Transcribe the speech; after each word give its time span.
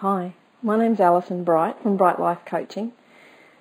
Hi, 0.00 0.34
my 0.62 0.76
name's 0.76 1.00
Alison 1.00 1.42
Bright 1.42 1.80
from 1.80 1.96
Bright 1.96 2.20
Life 2.20 2.40
Coaching, 2.44 2.92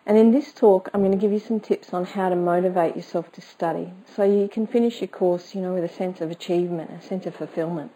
and 0.06 0.18
in 0.18 0.32
this 0.32 0.52
talk 0.52 0.90
I'm 0.94 1.00
going 1.00 1.14
to 1.14 1.18
give 1.18 1.32
you 1.32 1.40
some 1.40 1.62
tips 1.62 1.94
on 1.94 2.04
how 2.04 2.28
to 2.28 2.36
motivate 2.36 2.98
yourself 2.98 3.32
to 3.32 3.42
study 3.42 3.94
so 4.14 4.24
you 4.24 4.50
can 4.50 4.68
finish 4.68 5.00
your 5.00 5.08
course, 5.08 5.56
you 5.56 5.62
know, 5.62 5.74
with 5.74 5.86
a 5.86 5.96
sense 5.96 6.20
of 6.20 6.30
achievement, 6.30 6.92
a 6.92 7.02
sense 7.02 7.26
of 7.26 7.38
fulfillment. 7.38 7.94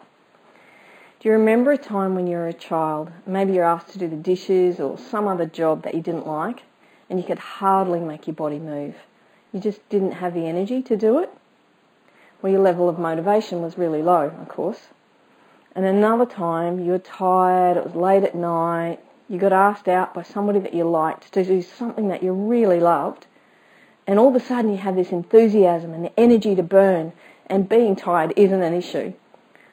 Do 1.19 1.27
you 1.27 1.33
remember 1.33 1.73
a 1.73 1.77
time 1.77 2.15
when 2.15 2.27
you 2.27 2.37
were 2.37 2.47
a 2.47 2.53
child, 2.53 3.11
maybe 3.25 3.51
you're 3.51 3.65
asked 3.65 3.89
to 3.89 3.99
do 3.99 4.07
the 4.07 4.15
dishes 4.15 4.79
or 4.79 4.97
some 4.97 5.27
other 5.27 5.45
job 5.45 5.83
that 5.83 5.93
you 5.93 6.01
didn't 6.01 6.25
like, 6.25 6.63
and 7.09 7.19
you 7.19 7.25
could 7.25 7.39
hardly 7.39 7.99
make 7.99 8.25
your 8.25 8.35
body 8.35 8.57
move? 8.57 8.95
You 9.51 9.59
just 9.59 9.81
didn't 9.89 10.13
have 10.13 10.33
the 10.33 10.47
energy 10.47 10.81
to 10.83 10.95
do 10.95 11.19
it? 11.19 11.29
Well, 12.41 12.53
your 12.53 12.61
level 12.61 12.87
of 12.87 12.97
motivation 12.97 13.61
was 13.61 13.77
really 13.77 14.01
low, 14.01 14.27
of 14.27 14.47
course. 14.47 14.79
And 15.75 15.85
another 15.85 16.25
time 16.25 16.79
you 16.79 16.91
were 16.91 16.99
tired, 16.99 17.77
it 17.77 17.85
was 17.85 17.95
late 17.95 18.23
at 18.23 18.35
night, 18.35 18.99
you 19.29 19.37
got 19.37 19.53
asked 19.53 19.87
out 19.87 20.13
by 20.13 20.23
somebody 20.23 20.59
that 20.59 20.73
you 20.73 20.83
liked 20.83 21.31
to 21.31 21.45
do 21.45 21.61
something 21.61 22.07
that 22.07 22.23
you 22.23 22.33
really 22.33 22.79
loved, 22.79 23.27
and 24.07 24.17
all 24.17 24.29
of 24.29 24.35
a 24.35 24.39
sudden 24.39 24.71
you 24.71 24.77
have 24.77 24.95
this 24.95 25.11
enthusiasm 25.11 25.93
and 25.93 26.03
the 26.03 26.19
energy 26.19 26.55
to 26.55 26.63
burn, 26.63 27.13
and 27.45 27.69
being 27.69 27.95
tired 27.95 28.33
isn't 28.35 28.61
an 28.61 28.73
issue. 28.73 29.13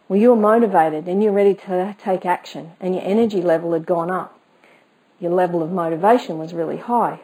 Well, 0.09 0.21
you 0.21 0.31
were 0.31 0.37
motivated 0.37 1.09
and 1.09 1.23
you're 1.23 1.33
ready 1.33 1.55
to 1.55 1.97
take 1.99 2.27
action, 2.27 2.73
and 2.79 2.95
your 2.95 3.05
energy 3.05 3.41
level 3.41 3.73
had 3.73 3.87
gone 3.87 4.11
up. 4.11 4.39
Your 5.19 5.33
level 5.33 5.63
of 5.63 5.73
motivation 5.73 6.39
was 6.39 6.53
really 6.53 6.77
high. 6.77 7.21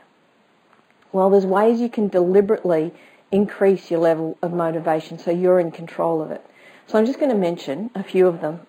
Well, 1.12 1.28
there's 1.28 1.44
ways 1.44 1.80
you 1.80 1.90
can 1.90 2.08
deliberately 2.08 2.92
increase 3.30 3.90
your 3.90 4.00
level 4.00 4.38
of 4.40 4.54
motivation 4.54 5.18
so 5.18 5.30
you're 5.30 5.60
in 5.60 5.70
control 5.70 6.22
of 6.22 6.30
it. 6.30 6.44
So 6.86 6.98
I'm 6.98 7.06
just 7.06 7.18
going 7.18 7.30
to 7.30 7.36
mention 7.36 7.90
a 7.94 8.02
few 8.02 8.26
of 8.26 8.40
them. 8.40 8.60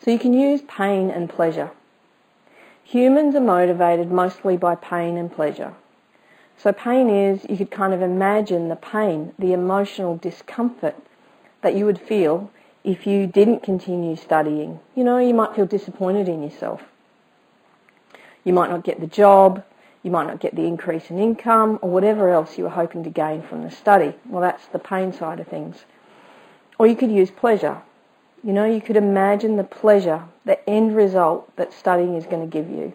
So 0.00 0.10
you 0.10 0.18
can 0.18 0.32
use 0.32 0.62
pain 0.62 1.10
and 1.10 1.28
pleasure. 1.28 1.70
Humans 2.84 3.34
are 3.36 3.40
motivated 3.40 4.10
mostly 4.10 4.56
by 4.56 4.74
pain 4.74 5.16
and 5.16 5.32
pleasure. 5.32 5.74
So 6.56 6.72
pain 6.72 7.08
is, 7.08 7.46
you 7.48 7.56
could 7.56 7.70
kind 7.70 7.94
of 7.94 8.02
imagine 8.02 8.68
the 8.68 8.76
pain, 8.76 9.32
the 9.38 9.52
emotional 9.52 10.16
discomfort 10.16 10.96
that 11.62 11.74
you 11.74 11.86
would 11.86 12.00
feel 12.00 12.50
if 12.84 13.06
you 13.06 13.26
didn't 13.26 13.62
continue 13.62 14.16
studying. 14.16 14.80
You 14.94 15.04
know, 15.04 15.18
you 15.18 15.34
might 15.34 15.54
feel 15.54 15.66
disappointed 15.66 16.28
in 16.28 16.42
yourself. 16.42 16.82
You 18.44 18.52
might 18.52 18.70
not 18.70 18.84
get 18.84 19.00
the 19.00 19.06
job, 19.06 19.64
you 20.02 20.10
might 20.10 20.26
not 20.26 20.40
get 20.40 20.56
the 20.56 20.66
increase 20.66 21.10
in 21.10 21.18
income, 21.18 21.78
or 21.80 21.90
whatever 21.90 22.30
else 22.30 22.58
you 22.58 22.64
were 22.64 22.70
hoping 22.70 23.04
to 23.04 23.10
gain 23.10 23.42
from 23.42 23.62
the 23.62 23.70
study. 23.70 24.14
Well, 24.26 24.42
that's 24.42 24.66
the 24.66 24.80
pain 24.80 25.12
side 25.12 25.38
of 25.38 25.46
things. 25.46 25.84
Or 26.82 26.88
you 26.88 26.96
could 26.96 27.12
use 27.12 27.30
pleasure. 27.30 27.80
You 28.42 28.52
know, 28.52 28.64
you 28.64 28.80
could 28.80 28.96
imagine 28.96 29.54
the 29.54 29.62
pleasure, 29.62 30.24
the 30.44 30.68
end 30.68 30.96
result 30.96 31.54
that 31.54 31.72
studying 31.72 32.16
is 32.16 32.26
going 32.26 32.40
to 32.40 32.52
give 32.52 32.68
you. 32.68 32.92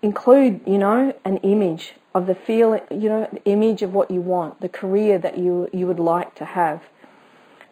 Include, 0.00 0.62
you 0.66 0.78
know, 0.78 1.14
an 1.22 1.36
image 1.42 1.92
of 2.14 2.26
the 2.26 2.34
feel, 2.34 2.80
you 2.90 3.10
know, 3.10 3.28
the 3.30 3.44
image 3.44 3.82
of 3.82 3.92
what 3.92 4.10
you 4.10 4.22
want, 4.22 4.62
the 4.62 4.70
career 4.70 5.18
that 5.18 5.36
you, 5.36 5.68
you 5.74 5.86
would 5.86 5.98
like 5.98 6.34
to 6.36 6.46
have. 6.46 6.84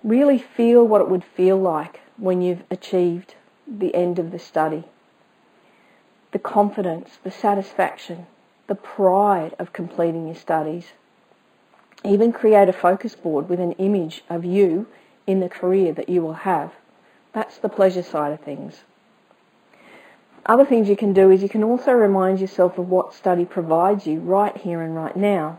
Really 0.03 0.37
feel 0.37 0.87
what 0.87 1.01
it 1.01 1.09
would 1.09 1.25
feel 1.25 1.57
like 1.57 2.01
when 2.19 2.43
you've 2.43 2.65
achieved 2.71 3.35
the 3.67 3.95
end 3.95 4.19
of 4.19 4.31
the 4.31 4.39
study. 4.39 4.85
The 6.33 6.39
confidence, 6.39 7.19
the 7.25 7.31
satisfaction, 7.31 8.27
the 8.67 8.75
pride 8.75 9.55
of 9.59 9.73
completing 9.73 10.27
your 10.27 10.37
studies. 10.37 10.89
Even 12.05 12.31
create 12.31 12.69
a 12.69 12.75
focus 12.75 13.15
board 13.15 13.49
with 13.49 13.59
an 13.59 13.73
image 13.73 14.23
of 14.29 14.45
you 14.45 14.87
in 15.27 15.41
the 15.41 15.49
career 15.49 15.93
that 15.93 16.09
you 16.09 16.23
will 16.23 16.35
have. 16.35 16.73
That's 17.33 17.59
the 17.59 17.69
pleasure 17.69 18.03
side 18.03 18.33
of 18.33 18.41
things. 18.41 18.85
Other 20.47 20.65
things 20.65 20.89
you 20.89 20.97
can 20.97 21.15
do 21.15 21.31
is 21.31 21.43
you 21.43 21.49
can 21.49 21.65
also 21.65 21.93
remind 21.93 22.39
yourself 22.39 22.77
of 22.77 22.91
what 22.91 23.15
study 23.15 23.45
provides 23.45 24.07
you 24.07 24.21
right 24.21 24.57
here 24.57 24.83
and 24.83 24.95
right 24.95 25.17
now. 25.17 25.59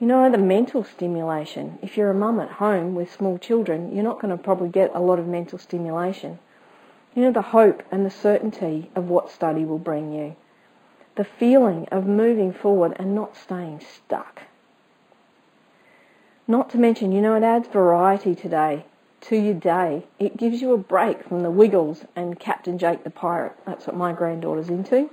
You 0.00 0.06
know, 0.06 0.30
the 0.30 0.38
mental 0.38 0.82
stimulation. 0.82 1.78
If 1.80 1.96
you're 1.96 2.10
a 2.10 2.14
mum 2.14 2.40
at 2.40 2.52
home 2.52 2.94
with 2.94 3.12
small 3.12 3.38
children, 3.38 3.94
you're 3.94 4.02
not 4.02 4.20
going 4.20 4.36
to 4.36 4.42
probably 4.42 4.68
get 4.68 4.90
a 4.94 5.00
lot 5.00 5.18
of 5.18 5.28
mental 5.28 5.58
stimulation. 5.58 6.38
You 7.14 7.22
know, 7.22 7.32
the 7.32 7.42
hope 7.42 7.82
and 7.90 8.04
the 8.04 8.10
certainty 8.10 8.90
of 8.96 9.08
what 9.08 9.30
study 9.30 9.64
will 9.64 9.78
bring 9.78 10.12
you. 10.12 10.36
The 11.16 11.24
feeling 11.24 11.86
of 11.92 12.06
moving 12.06 12.52
forward 12.52 12.96
and 12.98 13.14
not 13.14 13.36
staying 13.36 13.80
stuck. 13.80 14.42
Not 16.50 16.68
to 16.70 16.78
mention, 16.78 17.12
you 17.12 17.22
know, 17.22 17.36
it 17.36 17.44
adds 17.44 17.68
variety 17.68 18.34
today 18.34 18.84
to 19.20 19.36
your 19.36 19.54
day. 19.54 20.06
It 20.18 20.36
gives 20.36 20.60
you 20.60 20.72
a 20.72 20.78
break 20.78 21.22
from 21.22 21.44
the 21.44 21.50
Wiggles 21.50 22.04
and 22.16 22.40
Captain 22.40 22.76
Jake 22.76 23.04
the 23.04 23.10
Pirate. 23.10 23.52
That's 23.64 23.86
what 23.86 23.94
my 23.94 24.12
granddaughter's 24.12 24.68
into. 24.68 25.10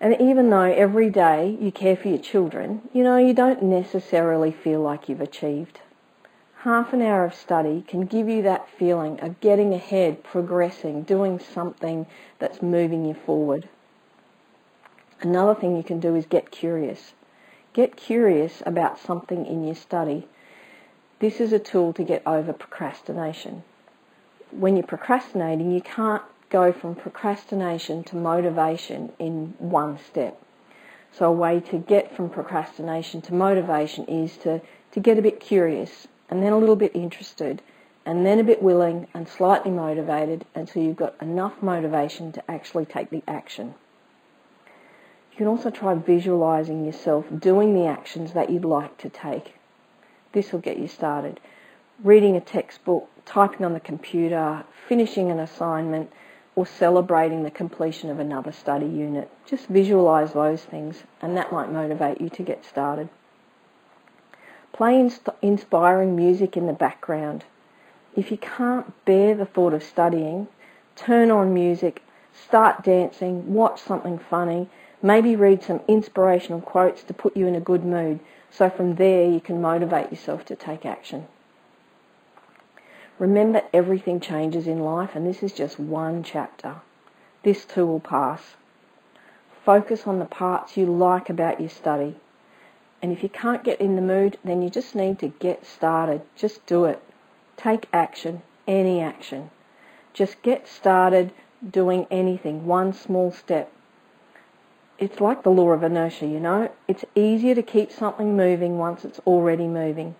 And 0.00 0.20
even 0.20 0.50
though 0.50 0.62
every 0.62 1.10
day 1.10 1.56
you 1.60 1.70
care 1.70 1.94
for 1.94 2.08
your 2.08 2.18
children, 2.18 2.88
you 2.92 3.04
know, 3.04 3.18
you 3.18 3.32
don't 3.32 3.62
necessarily 3.62 4.50
feel 4.50 4.80
like 4.80 5.08
you've 5.08 5.20
achieved. 5.20 5.78
Half 6.62 6.92
an 6.92 7.00
hour 7.00 7.24
of 7.24 7.32
study 7.32 7.84
can 7.86 8.04
give 8.04 8.28
you 8.28 8.42
that 8.42 8.68
feeling 8.68 9.20
of 9.20 9.38
getting 9.38 9.72
ahead, 9.72 10.24
progressing, 10.24 11.04
doing 11.04 11.38
something 11.38 12.06
that's 12.40 12.62
moving 12.62 13.04
you 13.04 13.14
forward. 13.14 13.68
Another 15.20 15.54
thing 15.54 15.76
you 15.76 15.84
can 15.84 16.00
do 16.00 16.16
is 16.16 16.26
get 16.26 16.50
curious. 16.50 17.12
Get 17.76 17.94
curious 17.94 18.62
about 18.64 18.98
something 18.98 19.44
in 19.44 19.62
your 19.62 19.74
study. 19.74 20.26
This 21.18 21.42
is 21.42 21.52
a 21.52 21.58
tool 21.58 21.92
to 21.92 22.04
get 22.04 22.22
over 22.24 22.54
procrastination. 22.54 23.64
When 24.50 24.78
you're 24.78 24.86
procrastinating, 24.86 25.70
you 25.70 25.82
can't 25.82 26.22
go 26.48 26.72
from 26.72 26.94
procrastination 26.94 28.02
to 28.04 28.16
motivation 28.16 29.12
in 29.18 29.56
one 29.58 29.98
step. 29.98 30.40
So 31.12 31.26
a 31.26 31.32
way 31.32 31.60
to 31.68 31.76
get 31.76 32.16
from 32.16 32.30
procrastination 32.30 33.20
to 33.20 33.34
motivation 33.34 34.06
is 34.06 34.38
to, 34.38 34.62
to 34.92 34.98
get 34.98 35.18
a 35.18 35.22
bit 35.22 35.38
curious 35.38 36.08
and 36.30 36.42
then 36.42 36.54
a 36.54 36.58
little 36.58 36.76
bit 36.76 36.96
interested 36.96 37.60
and 38.06 38.24
then 38.24 38.38
a 38.38 38.44
bit 38.44 38.62
willing 38.62 39.06
and 39.12 39.28
slightly 39.28 39.70
motivated 39.70 40.46
until 40.54 40.82
you've 40.82 40.96
got 40.96 41.14
enough 41.20 41.62
motivation 41.62 42.32
to 42.32 42.50
actually 42.50 42.86
take 42.86 43.10
the 43.10 43.22
action. 43.28 43.74
You 45.36 45.44
can 45.44 45.48
also 45.48 45.68
try 45.68 45.92
visualizing 45.92 46.86
yourself 46.86 47.26
doing 47.38 47.74
the 47.74 47.84
actions 47.84 48.32
that 48.32 48.48
you'd 48.48 48.64
like 48.64 48.96
to 48.96 49.10
take. 49.10 49.56
This 50.32 50.50
will 50.50 50.60
get 50.60 50.78
you 50.78 50.88
started. 50.88 51.40
Reading 52.02 52.36
a 52.36 52.40
textbook, 52.40 53.10
typing 53.26 53.66
on 53.66 53.74
the 53.74 53.80
computer, 53.80 54.64
finishing 54.88 55.30
an 55.30 55.38
assignment, 55.38 56.10
or 56.54 56.64
celebrating 56.64 57.42
the 57.42 57.50
completion 57.50 58.08
of 58.08 58.18
another 58.18 58.50
study 58.50 58.86
unit. 58.86 59.30
Just 59.44 59.66
visualize 59.66 60.32
those 60.32 60.64
things, 60.64 61.02
and 61.20 61.36
that 61.36 61.52
might 61.52 61.70
motivate 61.70 62.18
you 62.18 62.30
to 62.30 62.42
get 62.42 62.64
started. 62.64 63.10
Play 64.72 65.06
inspiring 65.42 66.16
music 66.16 66.56
in 66.56 66.66
the 66.66 66.72
background. 66.72 67.44
If 68.16 68.30
you 68.30 68.38
can't 68.38 69.04
bear 69.04 69.34
the 69.34 69.44
thought 69.44 69.74
of 69.74 69.82
studying, 69.82 70.48
turn 70.94 71.30
on 71.30 71.52
music, 71.52 72.02
start 72.32 72.82
dancing, 72.82 73.52
watch 73.52 73.82
something 73.82 74.18
funny, 74.18 74.70
Maybe 75.02 75.36
read 75.36 75.62
some 75.62 75.80
inspirational 75.86 76.60
quotes 76.60 77.02
to 77.04 77.14
put 77.14 77.36
you 77.36 77.46
in 77.46 77.54
a 77.54 77.60
good 77.60 77.84
mood 77.84 78.20
so 78.50 78.70
from 78.70 78.94
there 78.94 79.28
you 79.28 79.40
can 79.40 79.60
motivate 79.60 80.10
yourself 80.10 80.44
to 80.46 80.56
take 80.56 80.86
action. 80.86 81.26
Remember 83.18 83.62
everything 83.72 84.20
changes 84.20 84.66
in 84.66 84.80
life 84.80 85.10
and 85.14 85.26
this 85.26 85.42
is 85.42 85.52
just 85.52 85.78
one 85.78 86.22
chapter. 86.22 86.76
This 87.42 87.64
too 87.64 87.86
will 87.86 88.00
pass. 88.00 88.56
Focus 89.64 90.06
on 90.06 90.18
the 90.18 90.24
parts 90.24 90.76
you 90.76 90.86
like 90.86 91.28
about 91.28 91.60
your 91.60 91.70
study. 91.70 92.16
And 93.02 93.12
if 93.12 93.22
you 93.22 93.28
can't 93.28 93.64
get 93.64 93.80
in 93.80 93.96
the 93.96 94.02
mood, 94.02 94.38
then 94.44 94.62
you 94.62 94.70
just 94.70 94.94
need 94.94 95.18
to 95.18 95.28
get 95.28 95.66
started. 95.66 96.22
Just 96.34 96.64
do 96.66 96.84
it. 96.86 97.02
Take 97.56 97.86
action, 97.92 98.42
any 98.66 99.00
action. 99.00 99.50
Just 100.14 100.42
get 100.42 100.66
started 100.66 101.32
doing 101.68 102.06
anything, 102.10 102.66
one 102.66 102.92
small 102.92 103.30
step 103.30 103.70
it's 104.98 105.20
like 105.20 105.42
the 105.42 105.50
law 105.50 105.70
of 105.72 105.82
inertia, 105.82 106.26
you 106.26 106.40
know. 106.40 106.70
It's 106.88 107.04
easier 107.14 107.54
to 107.54 107.62
keep 107.62 107.92
something 107.92 108.36
moving 108.36 108.78
once 108.78 109.04
it's 109.04 109.18
already 109.20 109.66
moving. 109.66 110.14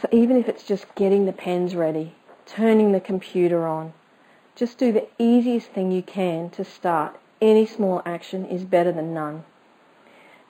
So 0.00 0.08
even 0.10 0.36
if 0.36 0.48
it's 0.48 0.64
just 0.64 0.94
getting 0.94 1.26
the 1.26 1.32
pens 1.32 1.74
ready, 1.74 2.14
turning 2.46 2.92
the 2.92 3.00
computer 3.00 3.66
on, 3.66 3.92
just 4.56 4.78
do 4.78 4.90
the 4.90 5.06
easiest 5.18 5.68
thing 5.68 5.92
you 5.92 6.02
can 6.02 6.48
to 6.50 6.64
start. 6.64 7.20
Any 7.42 7.66
small 7.66 8.00
action 8.06 8.46
is 8.46 8.64
better 8.64 8.92
than 8.92 9.12
none. 9.12 9.44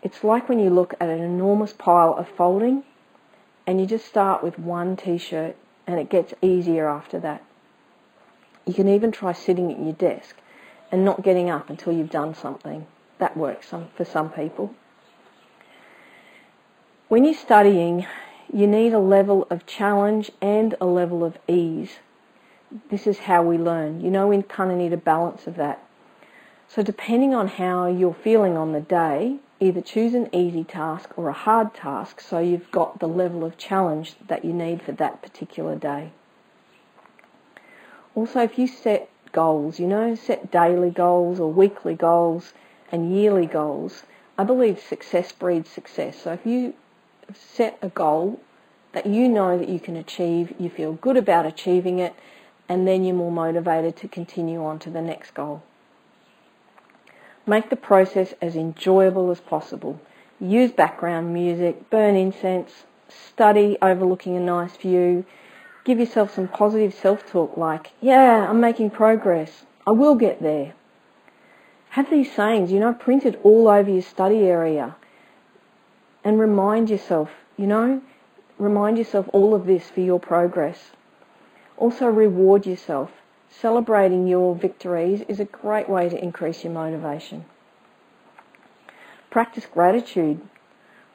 It's 0.02 0.23
like 0.23 0.49
when 0.49 0.61
you 0.61 0.70
look 0.70 0.94
at 1.00 1.08
an 1.08 1.20
enormous 1.20 1.73
pile 1.73 2.14
of 2.14 2.29
folding 2.29 2.85
and 3.67 3.81
you 3.81 3.87
just 3.87 4.06
start 4.06 4.43
with 4.43 4.58
one 4.58 4.97
t-shirt 4.97 5.56
and 5.87 5.99
it 5.99 6.08
gets 6.08 6.35
easier 6.41 6.88
after 6.88 7.19
that. 7.20 7.44
You 8.64 8.75
can 8.75 8.88
even 8.88 9.11
try 9.11 9.32
sitting 9.32 9.73
at 9.73 9.81
your 9.81 9.93
desk 9.93 10.37
and 10.93 11.05
not 11.05 11.23
getting 11.23 11.50
up 11.50 11.69
until 11.69 11.93
you've 11.93 12.11
done 12.11 12.35
something 12.35 12.87
that 13.20 13.37
works 13.37 13.72
for 13.96 14.05
some 14.05 14.31
people. 14.31 14.75
When 17.08 17.25
you're 17.25 17.34
studying, 17.34 18.06
you 18.52 18.67
need 18.67 18.93
a 18.93 18.99
level 18.99 19.46
of 19.50 19.67
challenge 19.67 20.31
and 20.40 20.75
a 20.81 20.87
level 20.87 21.25
of 21.25 21.38
ease. 21.49 21.99
this 22.88 23.06
is 23.06 23.20
how 23.20 23.43
we 23.43 23.58
learn. 23.58 24.00
You 24.00 24.11
know, 24.11 24.28
we 24.28 24.43
kind 24.43 24.70
of 24.70 24.78
need 24.78 24.93
a 24.93 24.96
balance 24.96 25.46
of 25.46 25.56
that. 25.56 25.84
So, 26.69 26.84
depending 26.84 27.34
on 27.34 27.49
how 27.49 27.88
you're 27.88 28.14
feeling 28.14 28.56
on 28.56 28.72
the 28.72 28.81
day, 28.81 29.38
either 29.58 29.81
choose 29.81 30.14
an 30.14 30.32
easy 30.32 30.62
task 30.62 31.11
or 31.16 31.28
a 31.28 31.32
hard 31.32 31.75
task 31.75 32.20
so 32.20 32.38
you've 32.38 32.70
got 32.70 33.00
the 33.00 33.08
level 33.08 33.44
of 33.44 33.58
challenge 33.58 34.14
that 34.28 34.44
you 34.44 34.52
need 34.52 34.81
for 34.81 34.93
that 34.93 35.20
particular 35.20 35.75
day. 35.75 36.12
Also, 38.14 38.40
if 38.40 38.56
you 38.56 38.69
set 38.69 39.11
goals, 39.32 39.81
you 39.81 39.87
know, 39.87 40.14
set 40.14 40.50
daily 40.50 40.90
goals 40.90 41.40
or 41.40 41.52
weekly 41.52 41.94
goals 41.94 42.52
and 42.92 43.14
yearly 43.16 43.46
goals, 43.46 44.02
I 44.38 44.44
believe 44.44 44.81
success 44.81 45.32
breeds 45.32 45.70
success. 45.70 46.22
So 46.22 46.32
if 46.32 46.46
you 46.46 46.75
set 47.34 47.78
a 47.82 47.88
goal 47.88 48.40
that 48.92 49.06
you 49.06 49.28
know 49.28 49.58
that 49.58 49.69
you 49.69 49.78
can 49.78 49.96
achieve, 49.96 50.54
you 50.58 50.70
feel 50.70 50.94
good 50.94 51.16
about 51.16 51.46
achieving 51.46 51.98
it, 51.98 52.14
and 52.69 52.87
then 52.87 53.04
you're 53.04 53.14
more 53.14 53.32
motivated 53.32 53.96
to 53.96 54.08
continue 54.08 54.64
on 54.64 54.78
to 54.81 54.90
the 54.90 55.02
next 55.02 55.34
goal. 55.34 55.62
Make 57.46 57.70
the 57.70 57.76
process 57.76 58.34
as 58.40 58.56
enjoyable 58.56 59.31
as 59.31 59.40
possible. 59.40 60.00
Use 60.40 60.72
background 60.72 61.34
music, 61.34 61.90
burn 61.90 62.16
incense, 62.16 62.84
study 63.08 63.76
overlooking 63.82 64.37
a 64.37 64.40
nice 64.40 64.76
view. 64.76 65.25
Give 65.84 65.98
yourself 65.98 66.34
some 66.34 66.48
positive 66.48 66.94
self 66.94 67.26
talk 67.26 67.56
like, 67.56 67.90
yeah, 68.00 68.48
I'm 68.48 68.60
making 68.60 68.90
progress. 68.90 69.64
I 69.87 69.92
will 69.92 70.14
get 70.14 70.42
there. 70.42 70.75
Have 71.90 72.08
these 72.08 72.32
sayings, 72.32 72.70
you 72.70 72.78
know, 72.78 72.92
printed 72.92 73.38
all 73.42 73.69
over 73.69 73.90
your 73.90 74.02
study 74.02 74.38
area. 74.38 74.96
And 76.22 76.38
remind 76.38 76.88
yourself, 76.88 77.31
you 77.56 77.66
know, 77.66 78.02
remind 78.58 78.98
yourself 78.98 79.28
all 79.32 79.54
of 79.54 79.66
this 79.66 79.90
for 79.90 80.00
your 80.00 80.20
progress. 80.20 80.90
Also, 81.76 82.06
reward 82.06 82.66
yourself. 82.66 83.10
Celebrating 83.48 84.28
your 84.28 84.54
victories 84.54 85.22
is 85.26 85.40
a 85.40 85.44
great 85.44 85.88
way 85.88 86.08
to 86.08 86.22
increase 86.22 86.62
your 86.62 86.72
motivation. 86.72 87.44
Practice 89.31 89.66
gratitude. 89.66 90.40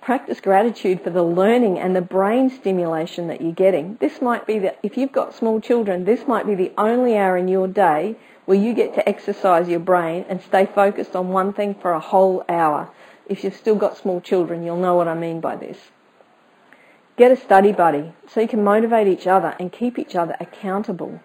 Practice 0.01 0.42
gratitude 0.42 1.01
for 1.01 1.10
the 1.10 1.24
learning 1.24 1.80
and 1.80 1.95
the 1.95 2.01
brain 2.01 2.50
stimulation 2.50 3.27
that 3.27 3.42
you're 3.42 3.54
getting. 3.54 3.98
This 4.01 4.22
might 4.22 4.45
be 4.45 4.60
that 4.60 4.80
if 4.83 4.98
you've 4.98 5.12
got 5.12 5.33
small 5.33 5.62
children, 5.62 6.04
this 6.04 6.27
might 6.27 6.45
be 6.45 6.56
the 6.56 6.74
only 6.77 7.18
hour 7.18 7.38
in 7.38 7.48
your 7.48 7.68
day 7.68 8.18
where 8.46 8.58
you 8.58 8.74
get 8.74 8.94
to 8.96 9.10
exercise 9.10 9.68
your 9.68 9.80
brain 9.80 10.26
and 10.30 10.42
stay 10.42 10.66
focused 10.66 11.16
on 11.16 11.30
one 11.30 11.52
thing 11.52 11.76
for 11.76 11.92
a 11.92 12.00
whole 12.00 12.44
hour. 12.48 12.90
If 13.28 13.44
you've 13.44 13.56
still 13.56 13.76
got 13.76 13.98
small 13.98 14.22
children, 14.22 14.64
you'll 14.64 14.78
know 14.78 14.96
what 14.96 15.08
I 15.08 15.16
mean 15.16 15.42
by 15.42 15.56
this. 15.56 15.78
Get 17.18 17.32
a 17.32 17.38
study 17.38 17.72
buddy 17.72 18.14
so 18.28 18.42
you 18.42 18.48
can 18.48 18.64
motivate 18.64 19.08
each 19.08 19.26
other 19.26 19.56
and 19.60 19.72
keep 19.72 19.98
each 19.98 20.16
other 20.16 20.36
accountable. 20.40 21.22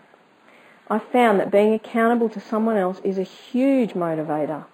I 0.89 0.99
found 0.99 1.39
that 1.41 1.51
being 1.51 1.75
accountable 1.75 2.29
to 2.31 2.41
someone 2.41 2.77
else 2.77 3.01
is 3.05 3.19
a 3.19 3.23
huge 3.23 3.93
motivator. 3.93 4.65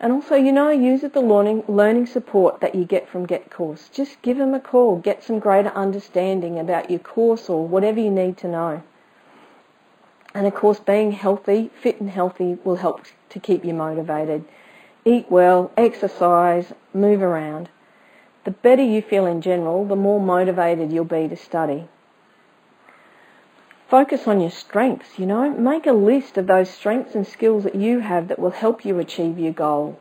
And 0.00 0.12
also, 0.12 0.36
you 0.36 0.52
know, 0.52 0.70
use 0.70 1.00
the 1.00 1.20
learning, 1.20 1.64
learning 1.66 2.06
support 2.06 2.60
that 2.60 2.76
you 2.76 2.84
get 2.84 3.08
from 3.08 3.26
Get 3.26 3.50
Course. 3.50 3.88
Just 3.88 4.22
give 4.22 4.38
them 4.38 4.54
a 4.54 4.60
call, 4.60 4.98
get 4.98 5.24
some 5.24 5.40
greater 5.40 5.70
understanding 5.70 6.58
about 6.58 6.88
your 6.88 7.00
course 7.00 7.48
or 7.48 7.66
whatever 7.66 7.98
you 7.98 8.10
need 8.10 8.36
to 8.38 8.48
know. 8.48 8.82
And 10.38 10.46
of 10.46 10.54
course, 10.54 10.78
being 10.78 11.10
healthy, 11.10 11.68
fit 11.82 12.00
and 12.00 12.10
healthy 12.10 12.58
will 12.62 12.76
help 12.76 13.06
to 13.30 13.40
keep 13.40 13.64
you 13.64 13.74
motivated. 13.74 14.44
Eat 15.04 15.28
well, 15.28 15.72
exercise, 15.76 16.72
move 16.94 17.22
around. 17.22 17.68
The 18.44 18.52
better 18.52 18.84
you 18.84 19.02
feel 19.02 19.26
in 19.26 19.40
general, 19.40 19.84
the 19.84 19.96
more 19.96 20.20
motivated 20.20 20.92
you'll 20.92 21.06
be 21.06 21.26
to 21.26 21.34
study. 21.34 21.88
Focus 23.88 24.28
on 24.28 24.40
your 24.40 24.52
strengths, 24.52 25.18
you 25.18 25.26
know. 25.26 25.50
Make 25.50 25.88
a 25.88 25.92
list 25.92 26.38
of 26.38 26.46
those 26.46 26.70
strengths 26.70 27.16
and 27.16 27.26
skills 27.26 27.64
that 27.64 27.74
you 27.74 27.98
have 27.98 28.28
that 28.28 28.38
will 28.38 28.50
help 28.50 28.84
you 28.84 29.00
achieve 29.00 29.40
your 29.40 29.52
goal. 29.52 29.98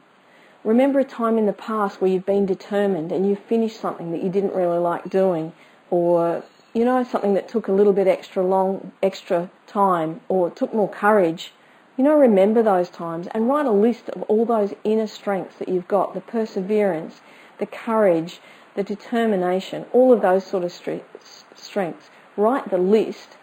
Remember 0.64 1.00
a 1.00 1.04
time 1.04 1.40
in 1.40 1.48
the 1.48 1.52
past 1.52 2.00
where 2.00 2.12
you've 2.12 2.28
been 2.28 2.46
determined 2.46 3.12
and 3.12 3.28
you 3.28 3.36
finished 3.36 3.82
something 3.82 4.12
that 4.12 4.22
you 4.22 4.30
didn't 4.30 4.54
really 4.54 4.78
like 4.78 5.10
doing 5.10 5.54
or 5.90 6.44
you 6.78 6.86
know 6.86 7.04
something 7.04 7.34
that 7.34 7.50
took 7.50 7.68
a 7.68 7.72
little 7.72 7.92
bit 7.92 8.08
extra 8.08 8.46
long 8.46 8.92
extra 9.02 9.50
time 9.66 10.22
or 10.30 10.52
took 10.52 10.76
more 10.76 10.88
courage. 10.88 11.52
You 11.98 12.04
know, 12.04 12.16
remember 12.16 12.62
those 12.62 12.88
times 12.92 13.28
and 13.32 13.50
write 13.50 13.66
a 13.66 13.72
list 13.72 14.10
of 14.10 14.22
all 14.24 14.46
those 14.46 14.76
inner 14.84 15.08
strengths 15.08 15.58
that 15.58 15.70
you've 15.70 15.88
got, 15.88 16.14
the 16.14 16.22
perseverance, 16.22 17.22
the 17.58 17.66
courage, 17.66 18.40
the 18.76 18.84
determination, 18.84 19.88
all 19.92 20.14
of 20.14 20.22
those 20.22 20.46
sort 20.46 20.64
of 20.64 20.72
strengths. 20.72 22.12
Write 22.36 22.70
the 22.70 22.78
list 22.78 23.38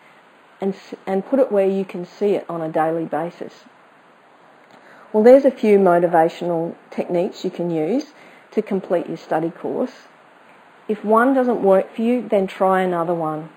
and, 0.60 0.76
and 1.04 1.26
put 1.26 1.40
it 1.40 1.50
where 1.50 1.66
you 1.66 1.84
can 1.84 2.06
see 2.06 2.36
it 2.36 2.46
on 2.48 2.60
a 2.60 2.68
daily 2.68 3.04
basis. 3.04 3.64
Well, 5.12 5.24
there's 5.24 5.44
a 5.44 5.50
few 5.50 5.80
motivational 5.80 6.76
techniques 6.92 7.44
you 7.44 7.50
can 7.50 7.68
use 7.72 8.12
to 8.52 8.62
complete 8.62 9.08
your 9.08 9.16
study 9.16 9.50
course. 9.50 10.06
If 10.88 11.04
one 11.04 11.34
doesn't 11.34 11.62
work 11.62 11.94
for 11.94 12.02
you, 12.02 12.28
then 12.28 12.46
try 12.46 12.82
another 12.82 13.14
one. 13.14 13.48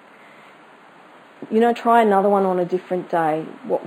You 1.51 1.59
know, 1.59 1.73
try 1.73 2.01
another 2.01 2.29
one 2.29 2.45
on 2.45 2.59
a 2.59 2.65
different 2.65 3.09
day. 3.09 3.45
What, 3.63 3.83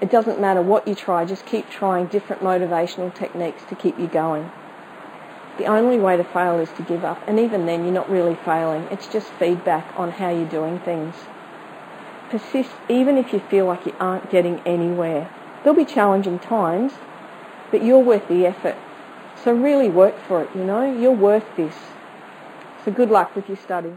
it 0.00 0.10
doesn't 0.10 0.40
matter 0.40 0.62
what 0.62 0.86
you 0.86 0.94
try, 0.94 1.24
just 1.24 1.46
keep 1.46 1.70
trying 1.70 2.06
different 2.06 2.42
motivational 2.42 3.14
techniques 3.14 3.62
to 3.68 3.74
keep 3.74 3.98
you 3.98 4.06
going. 4.06 4.50
The 5.58 5.66
only 5.66 5.98
way 5.98 6.16
to 6.16 6.24
fail 6.24 6.58
is 6.58 6.70
to 6.72 6.82
give 6.82 7.04
up, 7.04 7.22
and 7.26 7.38
even 7.38 7.66
then, 7.66 7.84
you're 7.84 7.92
not 7.92 8.10
really 8.10 8.34
failing. 8.34 8.88
It's 8.90 9.06
just 9.06 9.28
feedback 9.32 9.86
on 9.98 10.12
how 10.12 10.30
you're 10.30 10.48
doing 10.48 10.78
things 10.80 11.14
persist 12.32 12.70
even 12.88 13.18
if 13.18 13.30
you 13.30 13.38
feel 13.38 13.66
like 13.66 13.84
you 13.84 13.94
aren't 14.00 14.30
getting 14.30 14.58
anywhere. 14.60 15.30
There'll 15.62 15.76
be 15.76 15.84
challenging 15.84 16.38
times, 16.38 16.92
but 17.70 17.84
you're 17.84 17.98
worth 17.98 18.26
the 18.26 18.46
effort. 18.46 18.76
So 19.42 19.52
really 19.52 19.88
work 19.88 20.16
for 20.20 20.42
it, 20.42 20.50
you 20.54 20.62
know, 20.62 20.82
you're 20.84 21.10
worth 21.10 21.44
this. 21.56 21.74
So 22.84 22.92
good 22.92 23.10
luck 23.10 23.34
with 23.34 23.48
your 23.48 23.56
study. 23.56 23.92